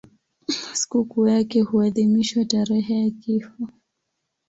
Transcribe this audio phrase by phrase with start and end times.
[0.75, 3.67] Sikukuu yake huadhimishwa tarehe ya kifo.